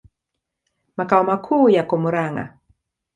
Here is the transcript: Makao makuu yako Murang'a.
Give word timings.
Makao 1.01 1.23
makuu 1.23 1.69
yako 1.69 1.95
Murang'a. 2.03 2.45